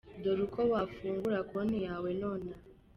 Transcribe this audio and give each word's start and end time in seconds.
Dore 0.23 0.41
uko 0.47 0.59
wafungura 0.71 1.39
Konti 1.49 1.77
yawe 1.87 2.09
nonaha. 2.19 2.63